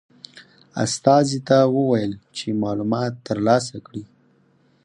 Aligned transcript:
استازي 0.83 1.39
ته 1.47 1.57
وویل 1.75 2.11
چې 2.37 2.59
معلومات 2.63 3.13
ترلاسه 3.27 3.77
کړي. 3.87 4.03